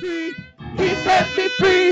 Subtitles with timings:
[0.00, 0.34] free.
[0.78, 1.90] He set me free.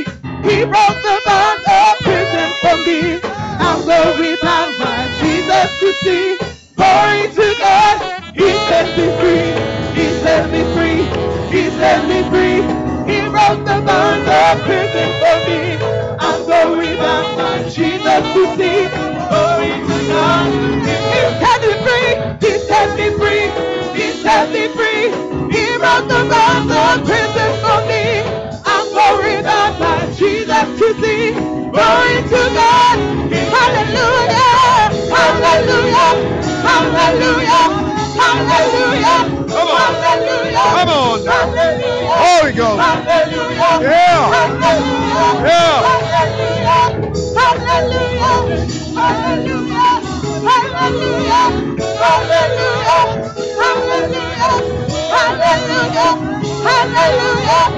[0.49, 3.21] He broke the bonds of prison for me.
[3.61, 6.39] I'm going back my Jesus to see.
[6.77, 7.97] Glory to God.
[8.35, 9.53] He set me free.
[10.01, 11.03] He set me free.
[11.53, 12.63] He set me free.
[13.13, 15.61] He broke the bonds of prison for me.
[16.19, 18.89] I'm going back my Jesus to see.
[19.29, 20.49] Glory to God.
[20.89, 22.13] He set me free.
[22.41, 23.47] He set me free.
[24.01, 25.05] He set me free.
[25.53, 26.48] He broke the bonds
[37.09, 37.65] Hallelujah.
[38.21, 39.49] Hallelujah.
[39.49, 39.81] Come on.
[39.97, 40.61] Hallelujah.
[40.77, 41.25] Come on.
[41.25, 42.21] Hallelujah.
[42.21, 42.85] Holy Ghost.
[42.85, 43.81] Hallelujah.
[43.81, 44.29] Yeah.
[44.29, 45.49] Hallelujah.
[45.49, 45.89] Yeah.
[45.89, 47.01] Hallelujah.
[47.33, 48.29] Hallelujah.
[48.93, 49.89] Hallelujah.
[50.45, 51.49] Hallelujah.
[51.97, 52.69] Hallelujah.
[55.09, 56.13] Hallelujah.
[56.61, 57.69] Hallelujah.
[57.69, 57.78] I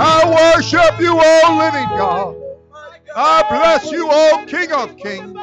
[0.00, 2.36] I worship you, oh living God.
[3.16, 5.36] I bless you, oh King of Kings.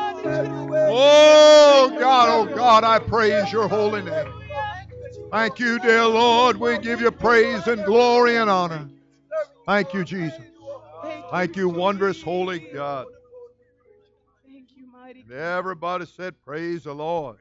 [0.87, 4.31] Oh God, oh God, I praise your holy name.
[5.31, 6.55] Thank you, dear Lord.
[6.57, 8.87] We give you praise and glory and honor.
[9.65, 10.39] Thank you, Jesus.
[11.31, 13.07] Thank you, wondrous, holy God.
[14.45, 17.37] Thank you, mighty And everybody said, Praise the Lord.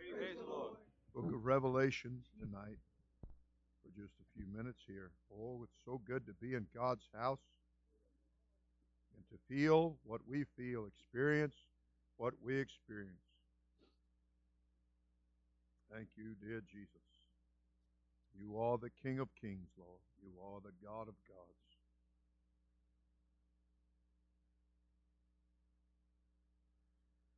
[1.14, 2.78] Book of Revelation tonight
[3.84, 5.12] for just a few minutes here.
[5.36, 7.40] Oh, it's so good to be in God's house
[9.16, 11.54] and to feel what we feel, experience
[12.16, 13.18] what we experience.
[15.92, 16.88] Thank you, dear Jesus.
[18.38, 20.00] You are the King of kings, Lord.
[20.22, 21.64] You are the God of gods.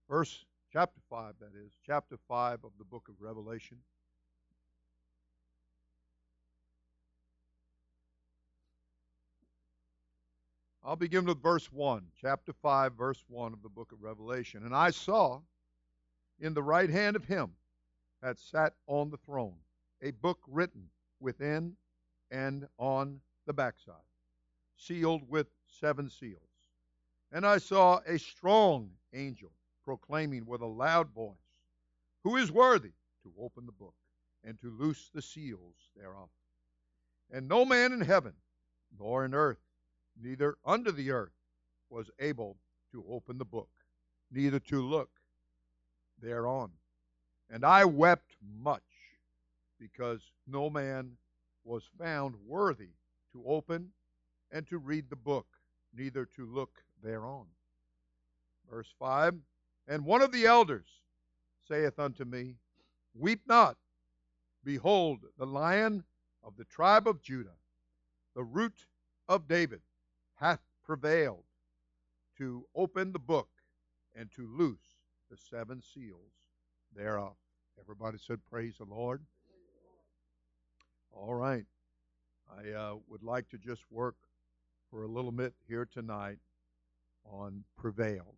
[0.08, 3.78] Verse chapter 5, that is, chapter 5 of the book of Revelation.
[10.86, 14.64] I'll begin with verse 1, chapter 5, verse 1 of the book of Revelation.
[14.64, 15.40] And I saw
[16.38, 17.50] in the right hand of him
[18.22, 19.56] that sat on the throne
[20.00, 20.84] a book written
[21.18, 21.74] within
[22.30, 23.96] and on the backside,
[24.76, 26.38] sealed with seven seals.
[27.32, 29.50] And I saw a strong angel
[29.84, 31.34] proclaiming with a loud voice,
[32.22, 32.92] Who is worthy
[33.24, 33.94] to open the book
[34.44, 36.28] and to loose the seals thereof?
[37.32, 38.34] And no man in heaven,
[38.96, 39.58] nor in earth,
[40.22, 41.32] neither under the earth,
[41.90, 42.56] was able
[42.92, 43.68] to open the book,
[44.30, 45.10] neither to look
[46.20, 46.70] thereon.
[47.50, 48.82] And I wept much,
[49.78, 51.12] because no man
[51.64, 52.90] was found worthy
[53.32, 53.90] to open
[54.50, 55.46] and to read the book,
[55.96, 57.46] neither to look thereon.
[58.70, 59.34] Verse 5
[59.88, 60.86] And one of the elders
[61.68, 62.54] saith unto me,
[63.14, 63.76] Weep not.
[64.64, 66.04] Behold, the lion
[66.42, 67.56] of the tribe of Judah,
[68.34, 68.86] the root
[69.28, 69.80] of David,
[70.36, 71.44] hath prevailed
[72.38, 73.48] to open the book
[74.14, 74.96] and to loose
[75.30, 76.32] the seven seals
[76.94, 77.34] thereof.
[77.80, 79.22] Everybody said, Praise the Lord.
[81.12, 81.64] All right.
[82.50, 84.16] I uh, would like to just work
[84.90, 86.38] for a little bit here tonight
[87.24, 88.36] on prevailed.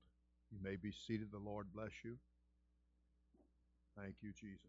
[0.51, 1.31] You may be seated.
[1.31, 2.17] The Lord bless you.
[4.01, 4.61] Thank you, Jesus.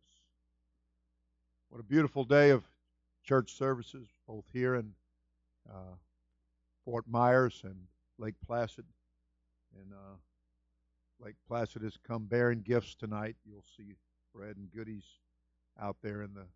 [1.70, 2.64] What a beautiful day of
[3.24, 4.92] church services, both here and
[5.70, 5.96] uh,
[6.90, 7.76] Fort Myers and
[8.18, 8.86] Lake Placid.
[9.80, 10.16] And uh,
[11.24, 13.36] Lake Placid has come bearing gifts tonight.
[13.46, 13.96] You'll see
[14.34, 15.04] bread and goodies
[15.80, 16.48] out there in the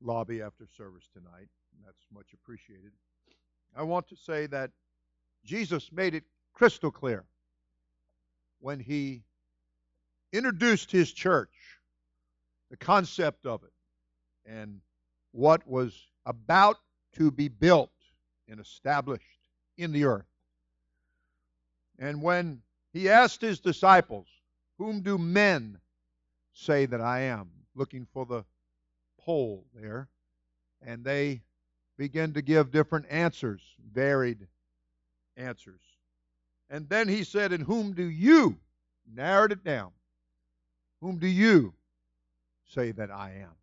[0.00, 1.48] lobby after service tonight.
[1.84, 2.92] that's much appreciated.
[3.76, 4.70] I want to say that
[5.44, 6.24] Jesus made it
[6.54, 7.22] crystal clear
[8.60, 9.22] when he
[10.32, 11.52] introduced his church,
[12.70, 13.72] the concept of it,
[14.50, 14.80] and
[15.32, 16.78] what was about
[17.16, 17.90] to be built
[18.48, 19.24] and established
[19.76, 20.26] in the earth.
[21.98, 22.62] And when
[22.92, 24.26] he asked his disciples,
[24.78, 25.78] Whom do men
[26.52, 27.50] say that I am?
[27.74, 28.44] Looking for the
[29.18, 30.08] pole there.
[30.82, 31.42] And they
[31.96, 33.62] begin to give different answers,
[33.92, 34.46] varied
[35.36, 35.80] answers.
[36.68, 38.58] And then he said, And whom do you,
[39.12, 39.92] narrowed it down,
[41.00, 41.72] whom do you
[42.68, 43.54] say that I am?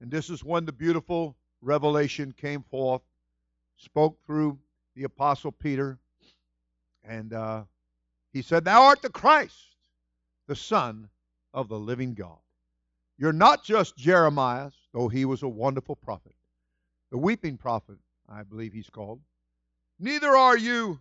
[0.00, 3.02] And this is when the beautiful revelation came forth,
[3.76, 4.58] spoke through
[4.94, 5.98] the Apostle Peter,
[7.04, 7.64] and uh,
[8.32, 9.76] he said, Thou art the Christ,
[10.46, 11.08] the Son
[11.52, 12.38] of the living God.
[13.18, 16.34] You're not just Jeremiah, though he was a wonderful prophet,
[17.10, 17.96] the weeping prophet,
[18.28, 19.20] I believe he's called.
[19.98, 21.00] Neither are you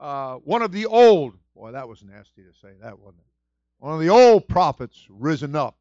[0.00, 3.32] uh, one of the old, boy, that was nasty to say, that wasn't it?
[3.78, 5.76] One of the old prophets risen up,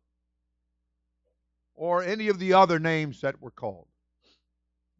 [1.74, 3.88] or any of the other names that were called.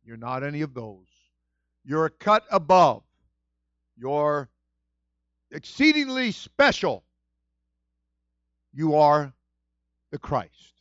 [0.06, 1.08] You're not any of those.
[1.84, 3.04] You're cut above.
[3.98, 4.50] You're
[5.52, 7.04] exceedingly special.
[8.74, 9.34] You are
[10.12, 10.74] the Christ.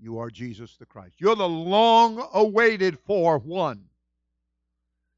[0.00, 1.14] You are Jesus the Christ.
[1.18, 3.84] You're the long awaited for one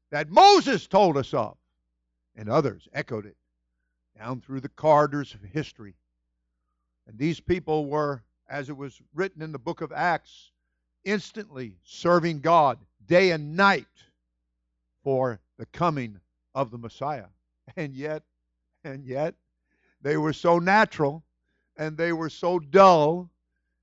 [0.09, 1.57] that Moses told us of,
[2.35, 3.37] and others echoed it
[4.17, 5.95] down through the corridors of history.
[7.07, 10.51] And these people were, as it was written in the book of Acts,
[11.03, 12.77] instantly serving God
[13.11, 13.85] day and night
[15.03, 16.17] for the coming
[16.55, 17.25] of the Messiah.
[17.75, 18.23] And yet,
[18.85, 19.35] and yet,
[20.01, 21.23] they were so natural
[21.77, 23.29] and they were so dull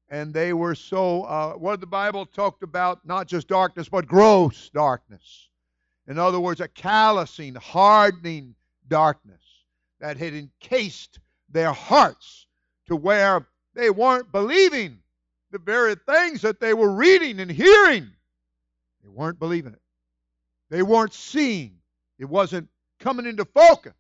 [0.09, 3.05] and they were so uh, what the bible talked about?
[3.07, 5.49] Not just darkness but gross darkness.
[6.07, 8.55] In other words a callousing hardening
[8.89, 9.43] darkness
[10.01, 11.21] that had encased
[11.51, 12.47] their hearts
[12.87, 14.99] to where they weren't believing
[15.51, 18.11] the very things that they were reading and hearing
[19.03, 19.83] they weren't believing it
[20.71, 21.75] they weren't seeing
[22.19, 22.69] it wasn't
[23.01, 23.95] coming into focus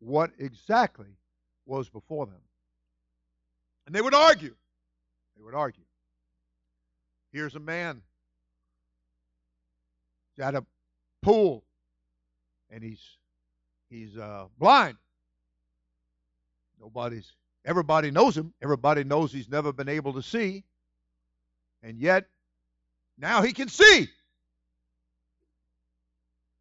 [0.00, 1.16] what exactly
[1.66, 2.40] was before them
[3.86, 4.54] and they would argue.
[5.36, 5.84] They would argue.
[7.32, 8.00] Here's a man
[10.36, 10.64] he's at a
[11.20, 11.64] pool
[12.70, 13.00] and he's
[13.90, 14.96] he's uh, blind.
[16.80, 17.32] Nobody's
[17.64, 18.52] everybody knows him.
[18.62, 20.64] Everybody knows he's never been able to see.
[21.82, 22.26] And yet
[23.18, 24.08] now he can see.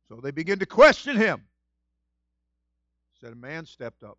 [0.07, 1.43] So they begin to question him.
[3.19, 4.17] Said a man stepped up,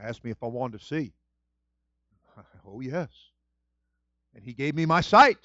[0.00, 1.12] asked me if I wanted to see.
[2.68, 3.08] Oh, yes.
[4.34, 5.38] And he gave me my sight.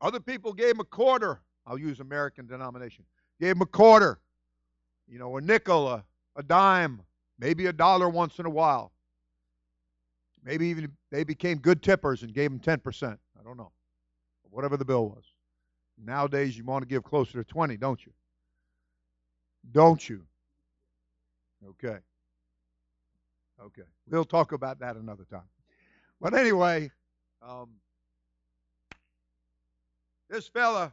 [0.00, 1.40] Other people gave him a quarter.
[1.64, 3.04] I'll use American denomination.
[3.40, 4.18] Gave him a quarter,
[5.08, 6.04] you know, a nickel, a,
[6.34, 7.00] a dime,
[7.38, 8.90] maybe a dollar once in a while.
[10.44, 13.16] Maybe even they became good tippers and gave him 10%.
[13.42, 13.72] I don't know.
[14.50, 15.24] Whatever the bill was.
[15.98, 18.12] Nowadays, you want to give closer to 20, don't you?
[19.72, 20.22] Don't you?
[21.70, 21.98] Okay.
[23.60, 23.82] Okay.
[24.08, 25.48] We'll talk about that another time.
[26.20, 26.90] But anyway,
[27.40, 27.70] um,
[30.30, 30.92] this fella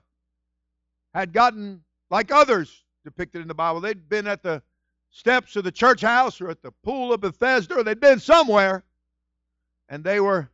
[1.13, 4.63] had gotten, like others depicted in the Bible, they'd been at the
[5.11, 8.83] steps of the church house or at the pool of Bethesda, or they'd been somewhere,
[9.87, 10.49] and they were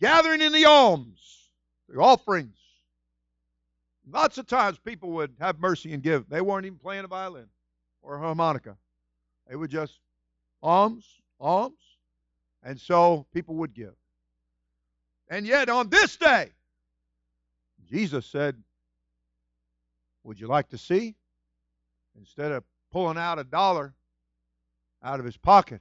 [0.00, 1.48] gathering in the alms,
[1.88, 2.56] the offerings.
[4.08, 6.28] Lots of times people would have mercy and give.
[6.28, 7.48] They weren't even playing a violin
[8.02, 8.76] or a harmonica.
[9.48, 9.98] They would just
[10.62, 11.04] alms,
[11.40, 11.78] alms.
[12.62, 13.94] And so people would give.
[15.28, 16.50] And yet on this day,
[17.90, 18.56] Jesus said,
[20.24, 21.14] Would you like to see?
[22.18, 23.92] Instead of pulling out a dollar
[25.02, 25.80] out of his pocket,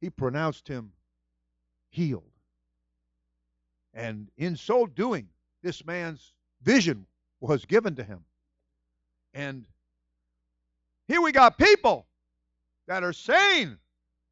[0.00, 0.92] he pronounced him
[1.96, 2.30] healed.
[3.94, 5.28] And in so doing,
[5.62, 7.06] this man's vision
[7.40, 8.20] was given to him.
[9.32, 9.64] And
[11.08, 12.06] here we got people
[12.86, 13.78] that are saying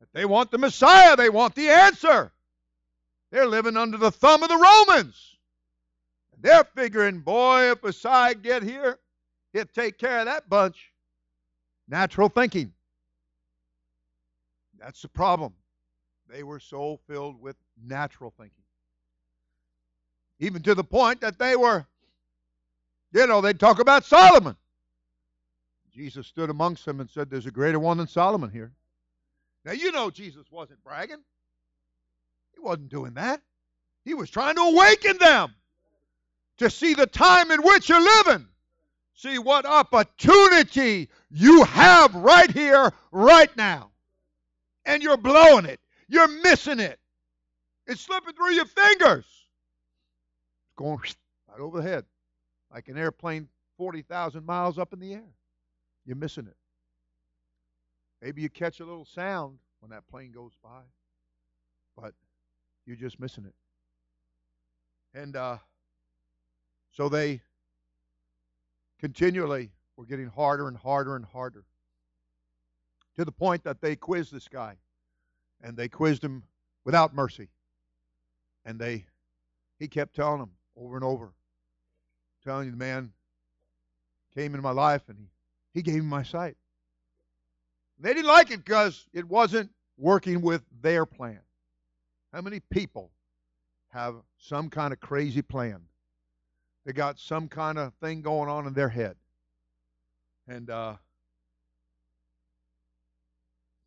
[0.00, 2.30] that they want the Messiah, they want the answer.
[3.32, 5.36] They're living under the thumb of the Romans.
[6.34, 8.98] And They're figuring, boy, if Messiah get here,
[9.54, 10.92] he'll take care of that bunch.
[11.88, 12.72] Natural thinking.
[14.78, 15.54] That's the problem.
[16.28, 18.64] They were so filled with natural thinking.
[20.40, 21.86] Even to the point that they were,
[23.12, 24.56] you know, they'd talk about Solomon.
[25.92, 28.72] Jesus stood amongst them and said, There's a greater one than Solomon here.
[29.64, 31.22] Now, you know, Jesus wasn't bragging.
[32.54, 33.40] He wasn't doing that.
[34.04, 35.54] He was trying to awaken them
[36.58, 38.46] to see the time in which you're living.
[39.14, 43.90] See what opportunity you have right here, right now.
[44.84, 45.80] And you're blowing it.
[46.08, 46.98] You're missing it.
[47.86, 49.24] It's slipping through your fingers.
[49.24, 50.98] It's going
[51.48, 52.04] right over the head
[52.72, 55.34] like an airplane 40,000 miles up in the air.
[56.04, 56.56] You're missing it.
[58.20, 60.80] Maybe you catch a little sound when that plane goes by,
[61.96, 62.14] but
[62.84, 63.54] you're just missing it.
[65.18, 65.58] And uh,
[66.90, 67.40] so they
[68.98, 71.64] continually were getting harder and harder and harder
[73.16, 74.74] to the point that they quizzed this guy
[75.64, 76.44] and they quizzed him
[76.84, 77.48] without mercy
[78.64, 79.04] and they
[79.80, 81.32] he kept telling them over and over
[82.44, 83.10] telling you the man
[84.34, 85.26] came into my life and he,
[85.72, 86.56] he gave me my sight
[87.98, 91.40] they didn't like it because it wasn't working with their plan
[92.32, 93.10] how many people
[93.88, 95.80] have some kind of crazy plan
[96.84, 99.16] they got some kind of thing going on in their head.
[100.46, 100.96] And uh,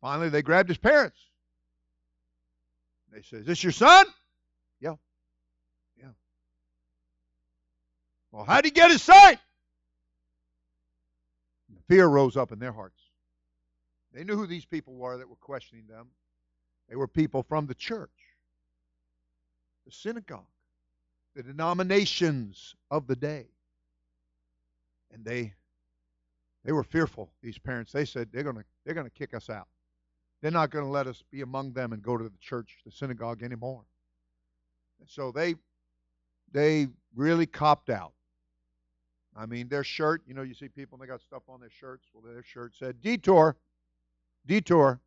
[0.00, 1.18] finally, they grabbed his parents.
[3.12, 4.06] They said, Is this your son?
[4.80, 4.94] Yeah.
[5.98, 6.10] Yeah.
[8.30, 9.38] Well, how'd he get his sight?
[11.88, 13.00] Fear rose up in their hearts.
[14.12, 16.08] They knew who these people were that were questioning them.
[16.88, 18.10] They were people from the church,
[19.86, 20.44] the synagogue
[21.38, 23.46] the denominations of the day.
[25.14, 25.54] And they
[26.64, 27.92] they were fearful, these parents.
[27.92, 29.68] They said they're gonna they're gonna kick us out.
[30.40, 33.42] They're not gonna let us be among them and go to the church, the synagogue
[33.42, 33.84] anymore.
[35.00, 35.56] And so they
[36.52, 38.12] they really copped out.
[39.36, 41.70] I mean, their shirt, you know, you see people and they got stuff on their
[41.70, 42.08] shirts.
[42.12, 43.56] Well, their shirt said detour,
[44.46, 45.00] detour.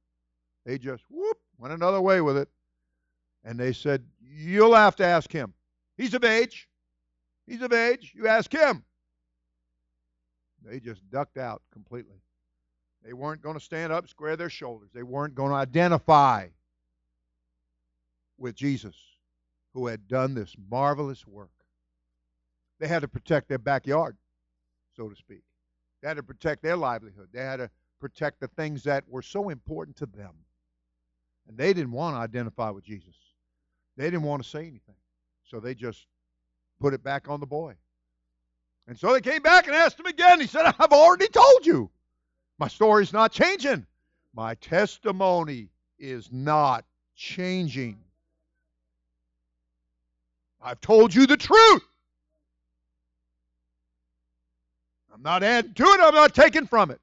[0.66, 2.50] They just whoop went another way with it.
[3.44, 5.54] And they said, You'll have to ask him.
[5.98, 6.68] He's of age.
[7.48, 8.14] He's of age.
[8.16, 8.84] You ask him.
[10.64, 12.18] They just ducked out completely.
[13.04, 14.90] They weren't going to stand up, square their shoulders.
[14.94, 16.48] They weren't going to identify
[18.38, 18.96] with Jesus,
[19.74, 21.52] who had done this marvelous work.
[22.80, 24.18] They had to protect their backyard,
[24.96, 25.44] so to speak.
[26.02, 27.30] They had to protect their livelihood.
[27.32, 30.34] They had to protect the things that were so important to them.
[31.48, 33.16] And they didn't want to identify with Jesus.
[33.98, 34.96] They didn't want to say anything.
[35.44, 36.08] So they just
[36.80, 37.76] put it back on the boy.
[38.88, 40.40] And so they came back and asked him again.
[40.40, 41.92] He said, I've already told you.
[42.62, 43.88] My story's not changing.
[44.36, 47.98] My testimony is not changing.
[50.62, 51.82] I've told you the truth.
[55.12, 57.02] I'm not adding to it, I'm not taking from it.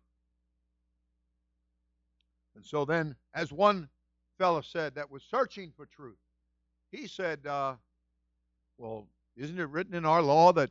[2.54, 3.88] And so then, as one
[4.38, 6.20] fellow said that was searching for truth,
[6.92, 7.74] he said, uh,
[8.76, 10.70] well, isn't it written in our law that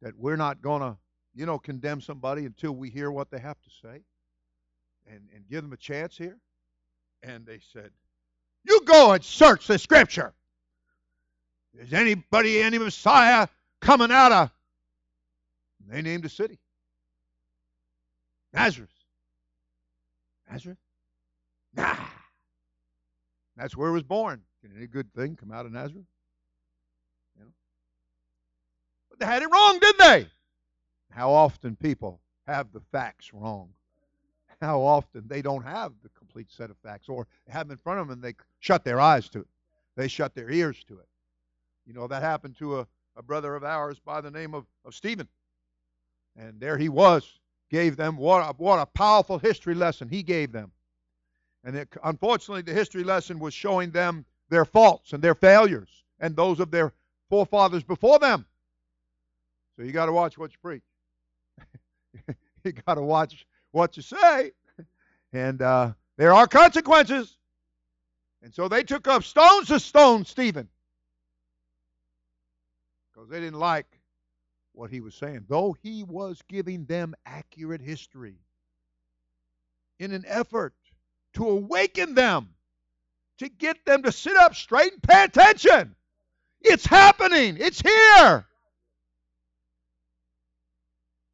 [0.00, 0.96] that we're not going to,
[1.34, 4.00] you know, condemn somebody until we hear what they have to say
[5.06, 6.38] and and give them a chance here?
[7.22, 7.90] And they said,
[8.64, 10.34] "You go and search the scripture.
[11.78, 13.48] Is anybody any Messiah
[13.80, 14.50] coming out of?"
[15.80, 16.58] And they named a city.
[18.52, 18.90] Nazareth.
[20.48, 20.78] Nazareth?
[21.74, 21.96] Nah.
[23.56, 24.42] That's where it was born.
[24.62, 26.06] Can any good thing come out of Nazareth?
[27.36, 27.50] You know?
[29.10, 30.28] But they had it wrong, didn't they?
[31.10, 33.70] How often people have the facts wrong.
[34.64, 38.00] How often they don't have the complete set of facts or have them in front
[38.00, 39.46] of them and they shut their eyes to it.
[39.96, 41.08] They shut their ears to it.
[41.86, 44.94] You know, that happened to a, a brother of ours by the name of, of
[44.94, 45.28] Stephen.
[46.36, 47.38] And there he was,
[47.70, 50.72] gave them what a, what a powerful history lesson he gave them.
[51.64, 55.88] And it, unfortunately, the history lesson was showing them their faults and their failures
[56.20, 56.92] and those of their
[57.28, 58.44] forefathers before them.
[59.76, 60.82] So you got to watch what you preach.
[62.64, 64.52] you got to watch what you say.
[65.32, 67.36] And uh, there are consequences.
[68.42, 70.68] And so they took up stones to stone Stephen
[73.12, 73.86] because they didn't like
[74.74, 78.36] what he was saying, though he was giving them accurate history
[79.98, 80.74] in an effort
[81.34, 82.50] to awaken them,
[83.38, 85.96] to get them to sit up straight and pay attention.
[86.60, 88.46] It's happening, it's here.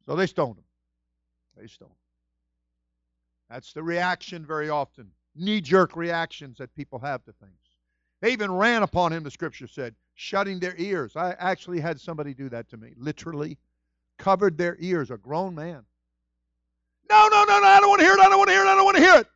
[0.07, 0.63] So they stoned him.
[1.57, 2.00] They stoned him.
[3.51, 7.51] That's the reaction very often, knee jerk reactions that people have to things.
[8.21, 11.17] They even ran upon him, the scripture said, shutting their ears.
[11.17, 13.57] I actually had somebody do that to me, literally
[14.17, 15.83] covered their ears, a grown man.
[17.09, 18.63] No, no, no, no, I don't want to hear it, I don't want to hear
[18.63, 19.27] it, I don't want to hear it.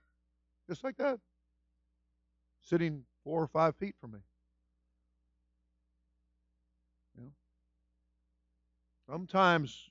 [0.69, 1.19] Just like that.
[2.61, 4.19] Sitting four or five feet from me.
[7.17, 7.31] You know?
[9.11, 9.89] Sometimes,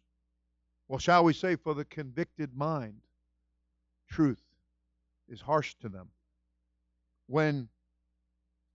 [0.89, 3.04] well, shall we say, for the convicted mind,
[4.15, 4.43] truth
[5.29, 6.09] is harsh to them.
[7.27, 7.69] When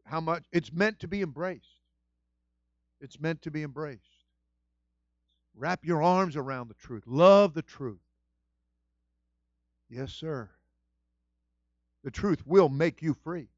[0.03, 1.79] how much it's meant to be embraced.
[2.99, 4.25] It's meant to be embraced.
[5.55, 7.03] Wrap your arms around the truth.
[7.05, 8.01] Love the truth.
[9.89, 10.49] Yes, sir.
[12.03, 13.49] The truth will make you free.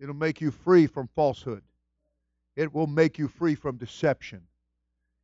[0.00, 1.62] It'll make you free from falsehood.
[2.56, 4.42] It will make you free from deception.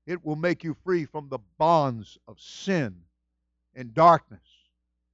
[0.07, 3.03] It will make you free from the bonds of sin
[3.75, 4.60] and darkness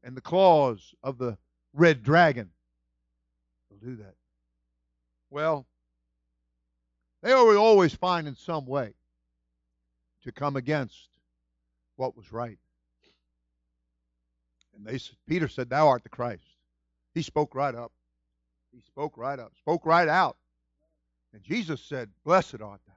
[0.07, 1.37] and the claws of the
[1.75, 2.49] red dragon.
[3.69, 4.15] It'll do that.
[5.31, 5.67] Well,
[7.23, 8.95] they were always finding some way
[10.23, 11.09] to come against
[11.97, 12.59] what was right.
[14.77, 16.45] And they, Peter said, Thou art the Christ.
[17.13, 17.91] He spoke right up.
[18.73, 20.37] He spoke right up, spoke right out.
[21.33, 22.95] And Jesus said, Blessed art thou,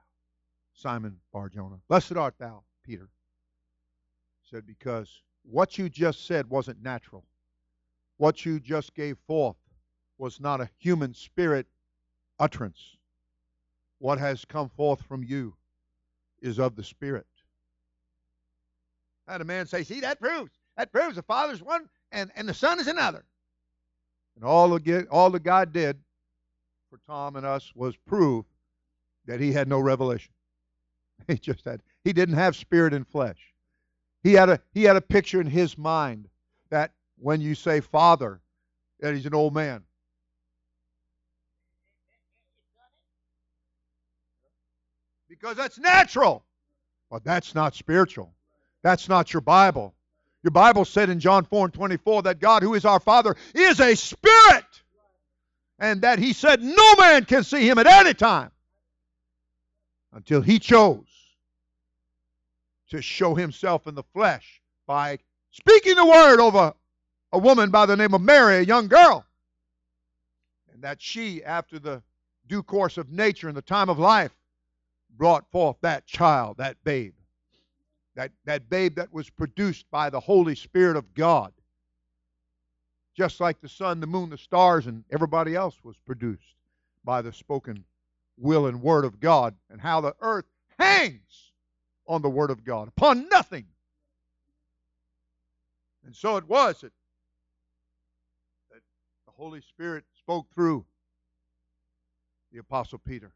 [0.74, 1.76] Simon Barjona.
[1.88, 3.08] Blessed art thou, Peter.
[4.42, 7.24] He said, Because what you just said wasn't natural.
[8.16, 9.56] What you just gave forth
[10.18, 11.66] was not a human spirit
[12.38, 12.96] utterance
[14.00, 15.54] what has come forth from you
[16.42, 17.26] is of the Spirit.
[19.28, 20.50] I had a man say, See, that proves.
[20.76, 23.24] That proves the Father's one and, and the Son is another.
[24.34, 25.98] And all the, all the God did
[26.88, 28.46] for Tom and us was prove
[29.26, 30.32] that he had no revelation.
[31.28, 33.49] He just had he didn't have spirit and flesh.
[34.22, 36.28] He had a he had a picture in his mind
[36.70, 38.40] that when you say father,
[39.00, 39.82] that he's an old man.
[45.40, 46.44] because that's natural.
[47.10, 48.32] But that's not spiritual.
[48.82, 49.94] That's not your Bible.
[50.42, 53.80] Your Bible said in John 4 and 24 that God, who is our Father, is
[53.80, 54.64] a spirit.
[55.78, 58.50] And that He said no man can see Him at any time
[60.12, 61.06] until He chose
[62.90, 65.18] to show Himself in the flesh by
[65.50, 66.74] speaking the word over
[67.32, 69.24] a woman by the name of Mary, a young girl.
[70.72, 72.02] And that she, after the
[72.48, 74.32] due course of nature and the time of life,
[75.16, 77.14] brought forth that child, that babe.
[78.16, 81.52] That, that babe that was produced by the Holy Spirit of God.
[83.16, 86.54] Just like the sun, the moon, the stars, and everybody else was produced
[87.04, 87.84] by the spoken
[88.36, 90.46] will and word of God, and how the earth
[90.78, 91.49] hangs
[92.10, 93.64] on the word of God, upon nothing.
[96.04, 96.90] And so it was that,
[98.72, 98.80] that
[99.26, 100.84] the Holy Spirit spoke through
[102.52, 103.30] the Apostle Peter.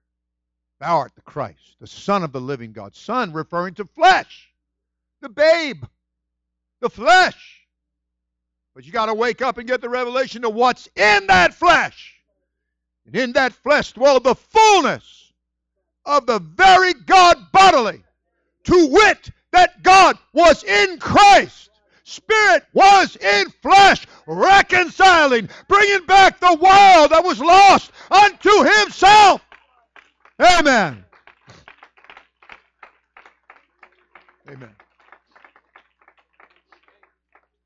[0.81, 2.97] Thou art the Christ, the Son of the living God.
[2.97, 4.53] Son referring to flesh,
[5.21, 5.85] the babe,
[6.81, 7.61] the flesh.
[8.75, 12.17] But you got to wake up and get the revelation of what's in that flesh.
[13.07, 15.33] And in that flesh dwelled the fullness
[16.05, 18.04] of the very God bodily,
[18.65, 21.71] to wit, that God was in Christ.
[22.05, 29.41] Spirit was in flesh, reconciling, bringing back the world that was lost unto Himself.
[30.41, 31.05] Amen.
[34.51, 34.75] Amen.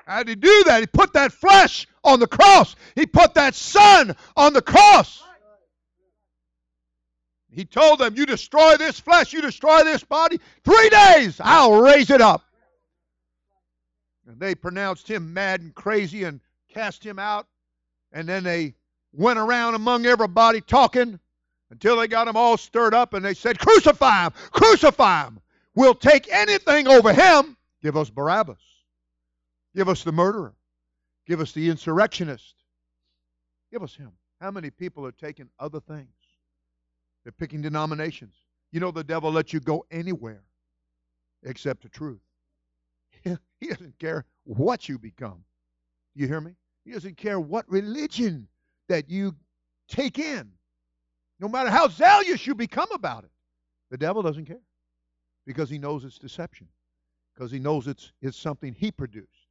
[0.06, 0.80] How did he do that?
[0.80, 2.76] He put that flesh on the cross.
[2.94, 5.22] He put that son on the cross.
[7.50, 12.10] He told them, You destroy this flesh, you destroy this body, three days, I'll raise
[12.10, 12.42] it up.
[14.26, 16.40] And they pronounced him mad and crazy and
[16.72, 17.46] cast him out.
[18.12, 18.74] And then they
[19.12, 21.18] went around among everybody talking
[21.70, 24.32] until they got them all stirred up and they said, Crucify him!
[24.50, 25.40] Crucify him!
[25.74, 27.56] We'll take anything over him.
[27.82, 28.58] Give us Barabbas.
[29.74, 30.54] Give us the murderer.
[31.26, 32.54] Give us the insurrectionist.
[33.70, 34.12] Give us him.
[34.40, 36.08] How many people are taking other things?
[37.24, 38.34] They're picking denominations.
[38.72, 40.42] You know, the devil lets you go anywhere
[41.42, 42.20] except the truth.
[43.60, 45.42] He doesn't care what you become.
[46.14, 46.52] You hear me?
[46.84, 48.46] He doesn't care what religion
[48.88, 49.34] that you
[49.88, 50.48] take in,
[51.40, 53.30] no matter how zealous you become about it.
[53.90, 54.62] The devil doesn't care
[55.44, 56.68] because he knows it's deception,
[57.34, 59.48] because he knows it's, it's something he produced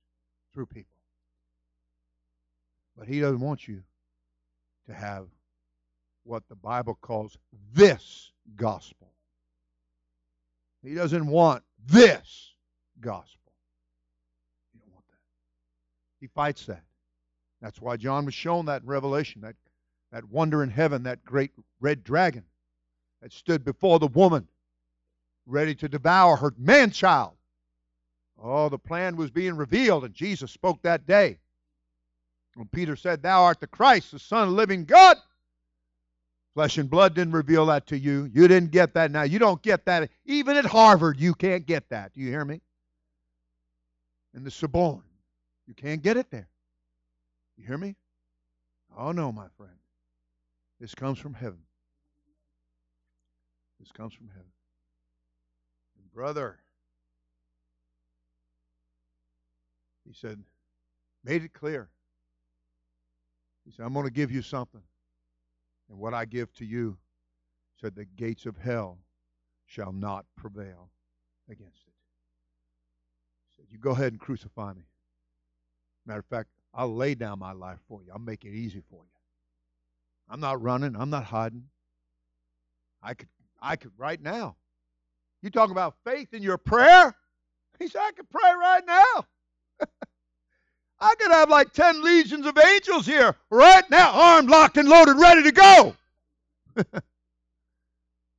[0.53, 0.95] through people.
[2.97, 3.83] But he doesn't want you
[4.87, 5.27] to have
[6.27, 7.37] what the Bible calls
[7.73, 9.07] this gospel.
[10.83, 12.53] He doesn't want this
[12.99, 13.51] gospel.
[14.73, 15.15] He don't want that.
[16.19, 16.83] He fights that.
[17.61, 19.55] That's why John was shown that in Revelation, that,
[20.11, 22.43] that wonder in heaven, that great red dragon
[23.21, 24.47] that stood before the woman,
[25.45, 27.33] ready to devour her man child.
[28.41, 31.39] Oh, the plan was being revealed, and Jesus spoke that day.
[32.53, 35.17] When Peter said, Thou art the Christ, the Son of the living God.
[36.57, 38.31] Flesh and blood didn't reveal that to you.
[38.33, 39.21] You didn't get that now.
[39.21, 40.09] You don't get that.
[40.25, 42.13] Even at Harvard, you can't get that.
[42.13, 42.61] Do you hear me?
[44.33, 45.03] In the Sorbonne,
[45.67, 46.49] you can't get it there.
[47.59, 47.95] You hear me?
[48.97, 49.75] Oh, no, my friend.
[50.79, 51.59] This comes from heaven.
[53.79, 54.51] This comes from heaven.
[56.01, 56.57] And brother,
[60.07, 60.39] he said,
[61.23, 61.87] made it clear.
[63.63, 64.81] He said, I'm going to give you something.
[65.89, 66.97] And what I give to you,
[67.79, 68.97] said, the gates of hell
[69.65, 70.89] shall not prevail
[71.49, 71.93] against it.
[73.49, 74.83] He said, You go ahead and crucify me.
[76.05, 78.11] Matter of fact, I'll lay down my life for you.
[78.11, 79.17] I'll make it easy for you.
[80.29, 80.95] I'm not running.
[80.95, 81.65] I'm not hiding.
[83.01, 83.29] I could,
[83.61, 84.55] I could right now.
[85.41, 87.15] You talking about faith in your prayer?
[87.79, 89.25] He said, I could pray right now.
[90.99, 95.17] I could have like 10 legions of angels here right now, armed, locked, and loaded,
[95.17, 95.95] ready to go.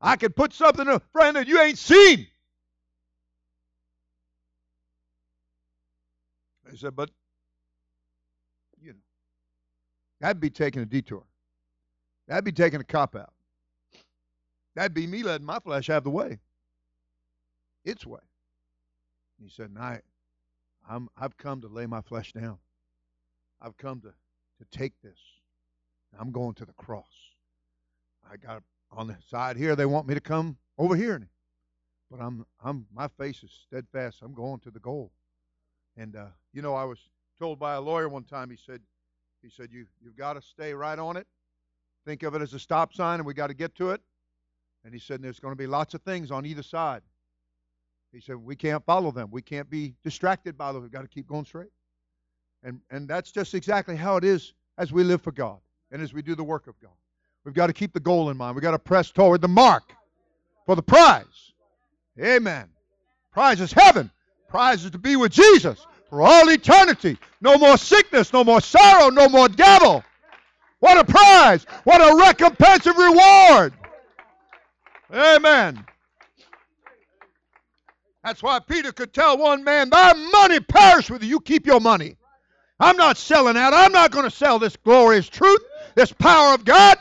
[0.01, 2.27] I could put something in front that you ain't seen.
[6.71, 7.11] I said, but,
[8.81, 8.99] you know,
[10.21, 11.25] that'd be taking a detour.
[12.27, 13.33] That'd be taking a cop out.
[14.75, 16.39] That'd be me letting my flesh have the way,
[17.85, 18.21] its way.
[19.43, 20.01] He said, and I,
[20.89, 22.59] I'm, I've come to lay my flesh down.
[23.61, 25.19] I've come to, to take this.
[26.19, 27.05] I'm going to the cross.
[28.31, 31.29] I got on the side here, they want me to come over here.
[32.11, 34.19] But I'm, I'm, my face is steadfast.
[34.23, 35.13] I'm going to the goal.
[35.97, 36.99] And, uh, you know, I was
[37.39, 38.81] told by a lawyer one time, he said,
[39.43, 41.27] he said, you, you've got to stay right on it.
[42.07, 44.01] Think of it as a stop sign, and we got to get to it.
[44.85, 47.03] And he said, there's going to be lots of things on either side.
[48.19, 49.29] He said, we can't follow them.
[49.31, 50.83] We can't be distracted by them.
[50.83, 51.71] We've got to keep going straight.
[52.65, 55.59] And, and that's just exactly how it is as we live for God
[55.93, 56.91] and as we do the work of God.
[57.45, 58.57] We've got to keep the goal in mind.
[58.57, 59.85] We've got to press toward the mark
[60.67, 61.53] for the prize.
[62.21, 62.67] Amen.
[63.31, 64.11] Prize is heaven.
[64.49, 67.19] Prize is to be with Jesus for all eternity.
[67.41, 70.03] No more sickness, no more sorrow, no more devil.
[70.81, 71.67] What a prize.
[71.85, 73.75] What a recompense of reward.
[75.15, 75.87] Amen.
[78.29, 81.31] That's why Peter could tell one man, Thy money perish with you.
[81.31, 82.19] You keep your money.
[82.79, 83.73] I'm not selling out.
[83.73, 85.63] I'm not going to sell this glorious truth,
[85.95, 86.99] this power of God.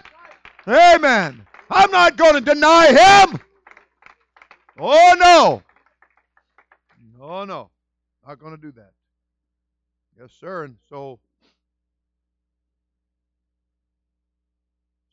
[0.65, 1.45] Amen.
[1.69, 2.87] I'm not going to deny
[3.27, 3.41] him.
[4.79, 5.63] Oh, no.
[7.21, 7.71] Oh, no.
[8.25, 8.91] Not going to do that.
[10.17, 10.63] Yes, sir.
[10.63, 11.19] And so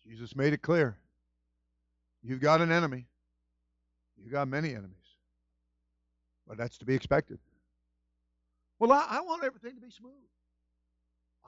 [0.06, 0.96] Jesus made it clear.
[2.22, 3.08] You've got an enemy.
[4.16, 5.03] You've got many enemies.
[6.46, 7.38] But that's to be expected.
[8.78, 10.12] Well, I, I want everything to be smooth.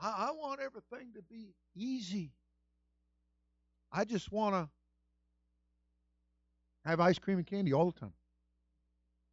[0.01, 2.31] I, I want everything to be easy.
[3.91, 4.69] I just want to
[6.85, 8.13] have ice cream and candy all the time.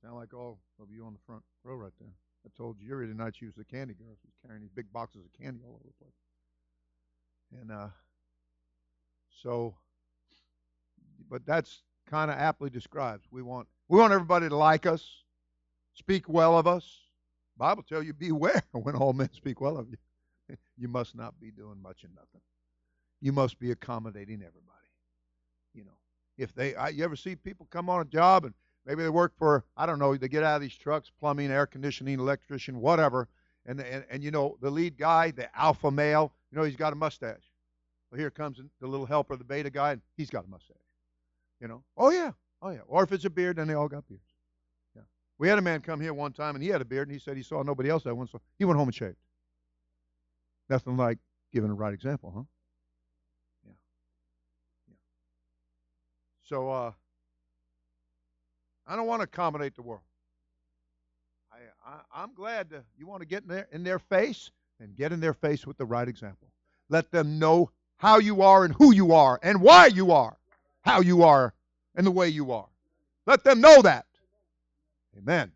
[0.03, 2.13] Sound like all of you on the front row right there.
[2.45, 4.15] I told you every night she was the candy girl.
[4.21, 7.61] She was carrying these big boxes of candy all over the place.
[7.61, 7.89] And uh,
[9.43, 9.75] so,
[11.31, 13.25] but that's kind of aptly describes.
[13.31, 15.24] We want we want everybody to like us,
[15.95, 16.85] speak well of us.
[17.57, 19.97] Bible tell you beware when all men speak well of you.
[20.77, 22.41] you must not be doing much and nothing.
[23.21, 24.61] You must be accommodating everybody.
[25.73, 25.97] You know,
[26.37, 28.55] if they, I, you ever see people come on a job and
[28.85, 31.67] maybe they work for, I don't know, they get out of these trucks, plumbing, air
[31.67, 33.29] conditioning, electrician, whatever,
[33.67, 36.93] and and, and you know the lead guy, the alpha male, you know he's got
[36.93, 37.51] a mustache.
[38.11, 40.77] Well, here comes the little helper, the beta guy, and he's got a mustache.
[41.61, 42.81] You know, oh yeah, oh yeah.
[42.87, 44.34] Or if it's a beard, then they all got beards.
[45.39, 47.19] We had a man come here one time, and he had a beard, and he
[47.19, 49.17] said he saw nobody else had one, so he went home and shaved.
[50.69, 51.19] Nothing like
[51.53, 52.43] giving a right example, huh?
[53.67, 53.73] Yeah.
[54.89, 54.95] Yeah.
[56.45, 56.93] So uh,
[58.87, 60.03] I don't want to accommodate the world.
[61.87, 64.51] I, I am glad to, you want to get in their in their face.
[64.81, 66.49] and get in their face with the right example.
[66.89, 70.37] Let them know how you are and who you are and why you are
[70.83, 71.55] how you are
[71.95, 72.69] and the way you are.
[73.27, 74.07] Let them know that.
[75.17, 75.53] Amen.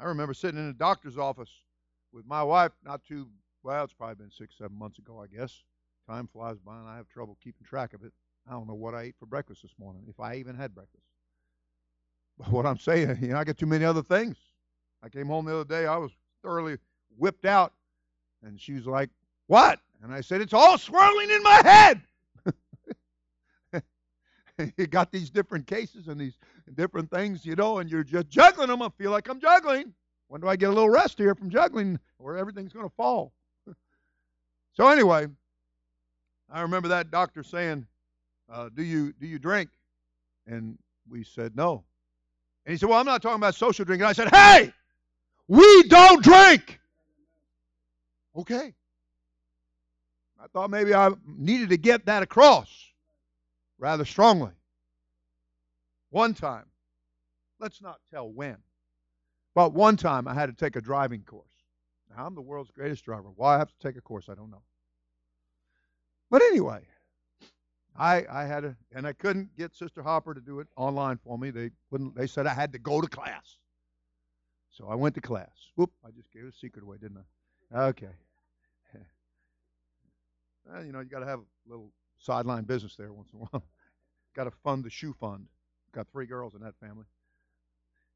[0.00, 1.50] I remember sitting in a doctor's office
[2.12, 3.28] with my wife not too
[3.62, 5.62] well, it's probably been six, seven months ago, I guess.
[6.08, 8.12] Time flies by and I have trouble keeping track of it.
[8.48, 11.04] I don't know what I ate for breakfast this morning, if I even had breakfast.
[12.38, 14.36] But what I'm saying, you know, I got too many other things.
[15.02, 16.78] I came home the other day, I was thoroughly
[17.16, 17.72] whipped out,
[18.42, 19.10] and she was like,
[19.48, 19.80] What?
[20.02, 22.00] And I said, It's all swirling in my head.
[24.76, 26.38] you got these different cases and these
[26.74, 28.82] different things, you know, and you're just juggling them.
[28.82, 29.94] I feel like I'm juggling.
[30.28, 33.32] When do I get a little rest here from juggling, or everything's going to fall?
[34.74, 35.26] so anyway,
[36.50, 37.86] I remember that doctor saying,
[38.52, 39.70] uh, "Do you do you drink?"
[40.46, 41.84] And we said no.
[42.66, 44.72] And he said, "Well, I'm not talking about social drinking." I said, "Hey,
[45.46, 46.78] we don't drink."
[48.36, 48.74] Okay.
[50.40, 52.87] I thought maybe I needed to get that across
[53.78, 54.52] rather strongly.
[56.10, 56.66] One time,
[57.60, 58.56] let's not tell when,
[59.54, 61.44] but one time I had to take a driving course.
[62.16, 63.28] Now, I'm the world's greatest driver.
[63.36, 64.62] Why I have to take a course, I don't know.
[66.30, 66.80] But anyway,
[67.96, 71.38] I, I had a, and I couldn't get Sister Hopper to do it online for
[71.38, 71.50] me.
[71.50, 72.14] They wouldn't.
[72.14, 73.56] They said I had to go to class.
[74.70, 75.50] So I went to class.
[75.74, 75.90] Whoop!
[76.06, 77.18] I just gave a secret away, didn't
[77.72, 77.78] I?
[77.88, 78.14] Okay.
[80.64, 83.42] well, you know, you got to have a little sideline business there once in a
[83.50, 83.64] while.
[84.34, 85.46] got to fund the shoe fund.
[85.92, 87.06] Got three girls in that family.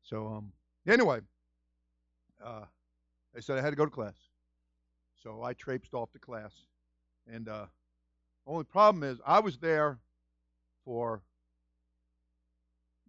[0.03, 0.53] So um,
[0.87, 1.21] anyway,
[2.45, 2.65] uh,
[3.35, 4.15] they said I had to go to class.
[5.23, 6.53] So I traipsed off to class,
[7.33, 7.67] and uh,
[8.47, 9.99] only problem is I was there
[10.85, 11.23] for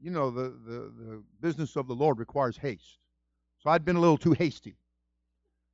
[0.02, 3.00] you know the, the the business of the Lord requires haste.
[3.60, 4.76] So I'd been a little too hasty.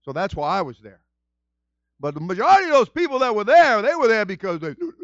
[0.03, 1.01] So that's why I was there.
[1.99, 4.98] But the majority of those people that were there, they were there because they, they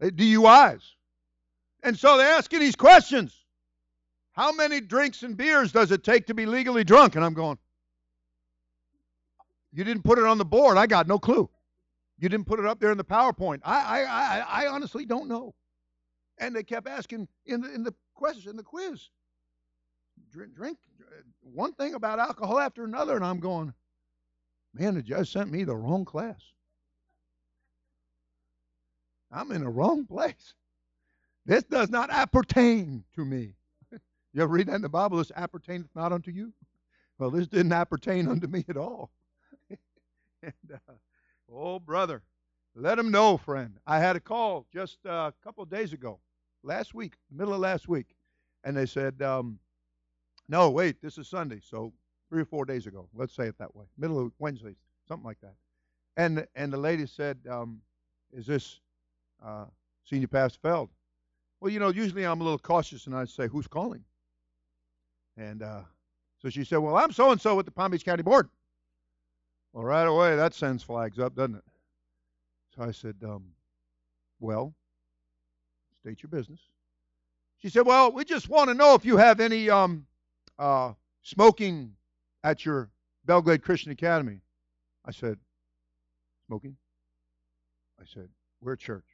[0.00, 0.82] DUIs.
[1.82, 3.44] And so they're asking these questions.
[4.32, 7.16] How many drinks and beers does it take to be legally drunk?
[7.16, 7.58] And I'm going,
[9.72, 10.76] you didn't put it on the board.
[10.76, 11.48] I got no clue.
[12.18, 13.60] You didn't put it up there in the PowerPoint.
[13.64, 15.54] I, I, I, I honestly don't know.
[16.38, 19.08] And they kept asking in the in the question, in the quiz,
[20.30, 23.72] drink, drink uh, one thing about alcohol after another, and I'm going,
[24.74, 26.40] man, the judge sent me the wrong class.
[29.32, 30.54] I'm in the wrong place.
[31.46, 33.54] This does not appertain to me.
[34.34, 35.18] You ever read that in the Bible?
[35.18, 36.52] This appertaineth not unto you.
[37.18, 39.10] Well, this didn't appertain unto me at all.
[40.42, 40.92] and, uh,
[41.52, 42.22] Oh, brother,
[42.74, 43.78] let him know, friend.
[43.86, 46.20] I had a call just uh, a couple of days ago,
[46.62, 48.08] last week, middle of last week,
[48.64, 49.58] and they said, um,
[50.48, 51.92] no, wait, this is Sunday, so
[52.28, 53.08] three or four days ago.
[53.14, 54.76] Let's say it that way, middle of Wednesday,
[55.08, 55.54] something like that.
[56.16, 57.80] And and the lady said, um,
[58.32, 58.80] "Is this
[59.44, 59.66] uh,
[60.04, 60.90] Senior Pastor Feld?"
[61.60, 64.04] Well, you know, usually I'm a little cautious, and I say, "Who's calling?"
[65.36, 65.82] And uh,
[66.38, 68.48] so she said, "Well, I'm so and so with the Palm Beach County Board."
[69.76, 71.64] Well, right away, that sends flags up, doesn't it?
[72.74, 73.44] So I said, um,
[74.40, 74.74] Well,
[76.00, 76.60] state your business.
[77.58, 80.06] She said, Well, we just want to know if you have any um,
[80.58, 81.92] uh, smoking
[82.42, 82.90] at your
[83.26, 84.40] Belle Glade Christian Academy.
[85.04, 85.38] I said,
[86.46, 86.76] Smoking?
[88.00, 88.30] I said,
[88.62, 89.04] We're a church.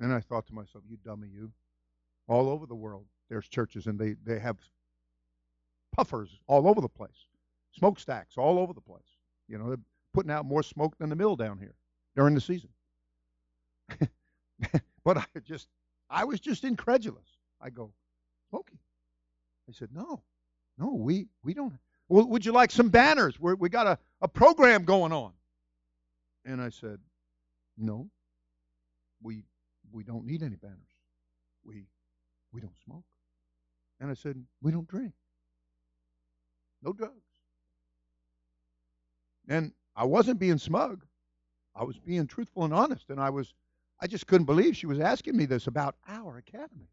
[0.00, 1.52] And I thought to myself, You dummy, you.
[2.26, 4.56] All over the world, there's churches, and they, they have
[5.94, 7.26] puffers all over the place,
[7.72, 9.02] smokestacks all over the place.
[9.48, 9.78] You know, they're
[10.14, 11.74] putting out more smoke than the mill down here
[12.16, 12.70] during the season.
[15.04, 15.68] but I just,
[16.08, 17.26] I was just incredulous.
[17.60, 17.92] I go,
[18.48, 18.78] smoking.
[19.68, 20.22] I said, no,
[20.78, 21.74] no, we we don't.
[22.08, 23.38] Well, would you like some banners?
[23.38, 25.32] We're, we got a, a program going on.
[26.44, 26.98] And I said,
[27.76, 28.08] no,
[29.22, 29.44] we
[29.92, 30.76] we don't need any banners.
[31.64, 31.86] We
[32.52, 33.04] we don't smoke.
[34.00, 35.12] And I said, we don't drink.
[36.82, 37.12] No drugs.
[39.48, 41.04] And I wasn't being smug.
[41.74, 43.10] I was being truthful and honest.
[43.10, 43.52] And I was,
[44.00, 46.88] I just couldn't believe she was asking me this about our academy.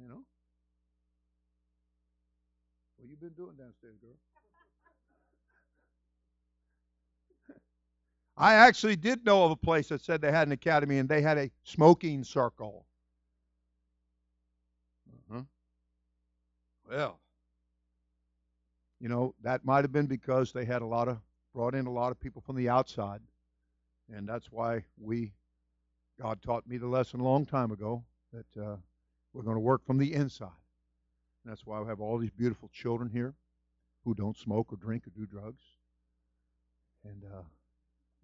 [0.00, 0.22] You know?
[2.96, 4.16] What you been doing downstairs, girl?
[8.36, 11.22] I actually did know of a place that said they had an academy and they
[11.22, 12.86] had a smoking circle.
[15.30, 15.42] Uh-huh.
[16.90, 17.20] Well,
[19.00, 21.18] you know, that might have been because they had a lot of
[21.54, 23.20] brought in a lot of people from the outside.
[24.14, 25.32] And that's why we
[26.20, 28.76] God taught me the lesson a long time ago that uh,
[29.32, 30.48] we're going to work from the inside.
[31.44, 33.34] And that's why we have all these beautiful children here.
[34.04, 35.62] who don't smoke or drink or do drugs.
[37.04, 37.42] And, uh,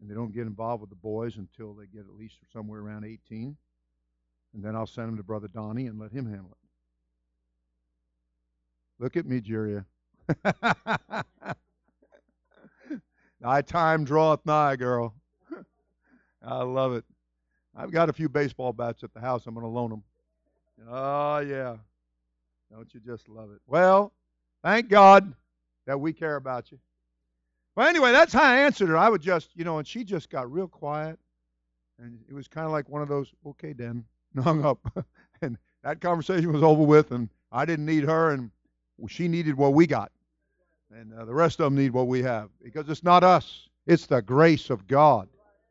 [0.01, 3.05] and they don't get involved with the boys until they get at least somewhere around
[3.05, 3.57] 18.
[4.55, 6.57] And then I'll send them to Brother Donnie and let him handle it.
[8.99, 9.85] Look at me, Jiria.
[13.41, 15.15] Thy time draweth nigh, girl.
[16.43, 17.05] I love it.
[17.77, 19.47] I've got a few baseball bats at the house.
[19.47, 20.03] I'm going to loan them.
[20.89, 21.77] Oh, yeah.
[22.73, 23.61] Don't you just love it?
[23.67, 24.13] Well,
[24.63, 25.35] thank God
[25.87, 26.79] that we care about you.
[27.81, 28.99] Well, anyway, that's how I answered her.
[28.99, 31.19] I would just, you know, and she just got real quiet.
[31.99, 34.81] And it was kind of like one of those, okay, then, and hung up.
[35.41, 38.51] and that conversation was over with, and I didn't need her, and
[39.09, 40.13] she needed what we got.
[40.95, 44.05] And uh, the rest of them need what we have because it's not us, it's
[44.05, 45.27] the grace of God.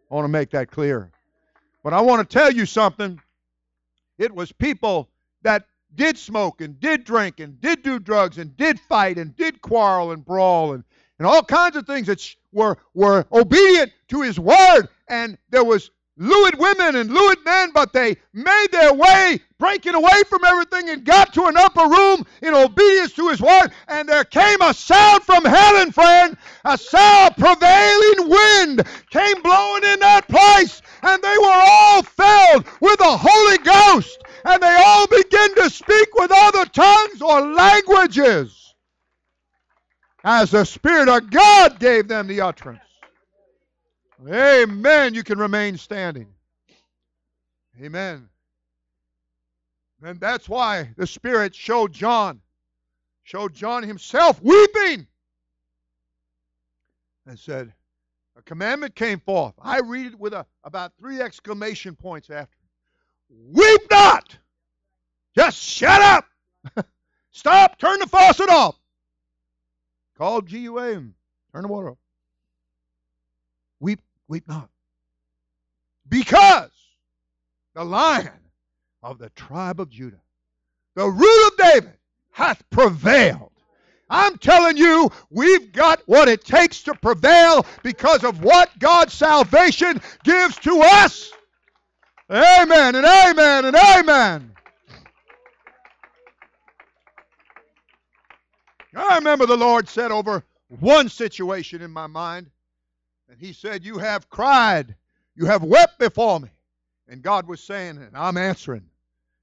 [0.10, 1.12] I want to make that clear.
[1.84, 3.22] But I want to tell you something.
[4.18, 5.10] It was people
[5.44, 9.62] that did smoke and did drink and did do drugs and did fight and did
[9.62, 10.84] quarrel and brawl and,
[11.20, 14.88] and all kinds of things that were, were obedient to his word.
[15.10, 20.24] And there was lewd women and lewd men, but they made their way, breaking away
[20.28, 23.72] from everything, and got to an upper room in obedience to his word.
[23.90, 26.38] And there came a sound from heaven, friend.
[26.64, 32.98] A sound, prevailing wind came blowing in that place, and they were all filled with
[33.00, 34.24] the Holy Ghost.
[34.46, 38.59] And they all began to speak with other tongues or languages
[40.24, 42.82] as the Spirit of God gave them the utterance.
[44.28, 45.14] Amen.
[45.14, 46.28] You can remain standing.
[47.82, 48.28] Amen.
[50.02, 52.42] And that's why the Spirit showed John,
[53.24, 55.08] showed John himself weeping,
[57.26, 57.74] and said,
[58.38, 59.54] A commandment came forth.
[59.62, 62.56] I read it with a, about three exclamation points after.
[63.30, 64.38] Weep not!
[65.36, 66.26] Just shut up!
[67.32, 67.78] Stop!
[67.78, 68.79] Turn the faucet off!
[70.20, 71.14] Call GUA and
[71.54, 71.98] turn the water off.
[73.80, 74.70] Weep weep not.
[76.10, 76.72] Because
[77.74, 78.30] the lion
[79.02, 80.20] of the tribe of Judah,
[80.96, 81.94] the root of David,
[82.32, 83.52] hath prevailed.
[84.10, 90.02] I'm telling you, we've got what it takes to prevail because of what God's salvation
[90.26, 91.32] gives to us.
[92.30, 94.52] Amen and amen and amen.
[98.96, 100.44] I remember the Lord said over
[100.80, 102.50] one situation in my mind
[103.30, 104.96] and he said, You have cried,
[105.36, 106.50] you have wept before me.
[107.08, 108.84] And God was saying, and I'm answering,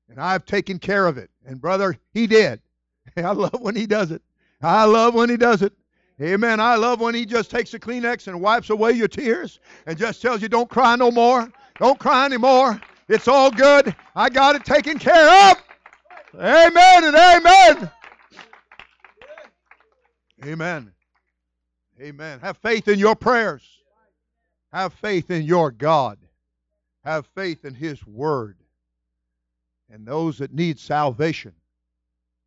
[0.09, 1.31] and I've taken care of it.
[1.45, 2.61] And brother, he did.
[3.17, 4.23] I love when he does it.
[4.63, 5.73] I love when he does it.
[6.21, 6.61] Amen.
[6.61, 10.23] I love when he just takes a Kleenex and wipes away your tears and just
[10.23, 11.53] tells you, don't cry no more.
[11.79, 12.81] Don't cry anymore.
[13.09, 13.95] It's all good.
[14.15, 15.63] I got it taken care of.
[16.35, 17.91] Amen and amen.
[20.45, 20.93] Amen.
[22.01, 22.41] Amen.
[22.41, 23.63] Have faith in your prayers.
[24.73, 26.19] Have faith in your God.
[27.05, 28.59] Have faith in His Word.
[29.91, 31.53] And those that need salvation,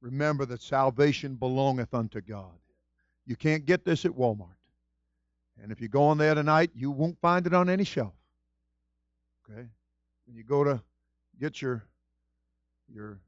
[0.01, 2.51] remember that salvation belongeth unto God.
[3.25, 4.47] You can't get this at Walmart.
[5.61, 8.13] And if you go on there tonight, you won't find it on any shelf.
[9.49, 9.67] Okay?
[10.25, 10.81] When you go to
[11.39, 11.83] get your
[12.93, 13.19] your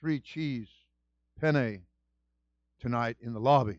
[0.00, 0.68] three cheese
[1.40, 1.82] penne
[2.80, 3.78] tonight in the lobby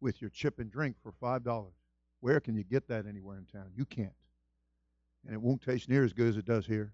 [0.00, 1.74] with your chip and drink for five dollars.
[2.20, 3.70] Where can you get that anywhere in town?
[3.74, 4.12] You can't.
[5.24, 6.92] And it won't taste near as good as it does here.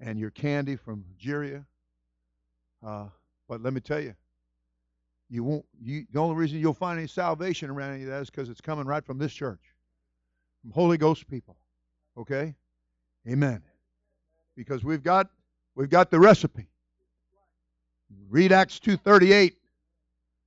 [0.00, 1.64] And your candy from Jiria.
[2.84, 3.06] Uh,
[3.48, 4.14] but let me tell you,
[5.30, 5.64] you won't.
[5.80, 8.60] You, the only reason you'll find any salvation around any of that is because it's
[8.60, 9.60] coming right from this church,
[10.62, 11.56] from Holy Ghost people.
[12.16, 12.54] Okay,
[13.28, 13.62] Amen.
[14.56, 15.28] Because we've got
[15.74, 16.66] we've got the recipe.
[18.28, 19.56] Read Acts two thirty eight.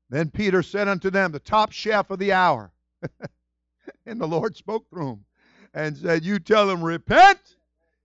[0.09, 2.71] Then Peter said unto them, the top chef of the hour.
[4.05, 5.25] and the Lord spoke through him
[5.73, 7.39] and said, You tell them, repent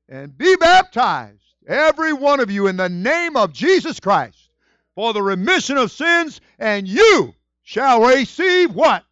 [0.09, 4.51] and be baptized, every one of you, in the name of Jesus Christ,
[4.95, 9.05] for the remission of sins, and you shall receive what?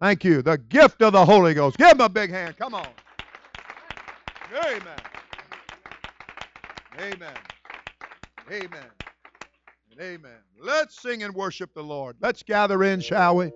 [0.00, 0.42] Thank you.
[0.42, 1.78] The gift of the Holy Ghost.
[1.78, 2.56] Give him a big hand.
[2.58, 2.86] Come on.
[4.54, 4.82] Amen.
[6.98, 7.34] Amen.
[8.50, 8.86] Amen.
[9.98, 10.38] Amen.
[10.60, 12.16] Let's sing and worship the Lord.
[12.20, 13.50] Let's gather in, shall we?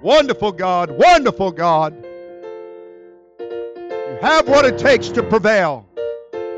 [0.00, 2.02] Wonderful God, wonderful God.
[3.38, 5.86] You have what it takes to prevail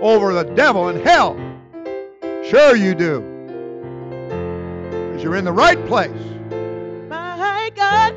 [0.00, 1.34] over the devil and hell.
[2.44, 3.20] Sure you do.
[5.08, 6.10] Because you're in the right place.
[7.08, 8.14] My God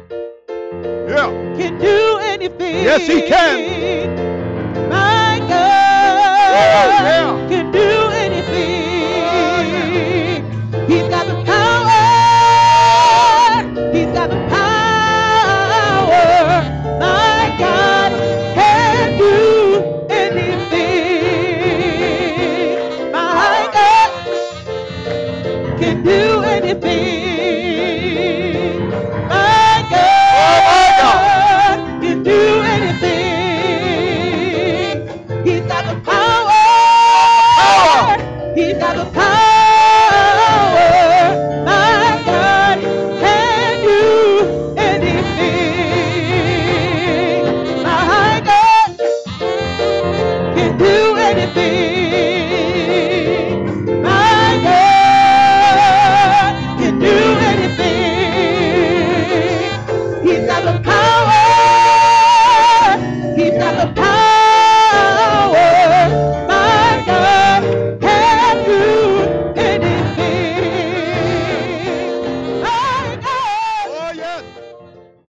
[1.10, 1.32] Yeah.
[1.58, 2.84] can do anything.
[2.84, 4.90] Yes, he can.
[4.90, 7.35] My God yeah.